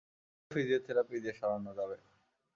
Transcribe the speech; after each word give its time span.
হয়তো 0.41 0.51
ফিজিওথেরাপি 0.51 1.15
দিয়ে 1.23 1.35
সারানো 1.39 1.71
যাবে। 1.79 1.97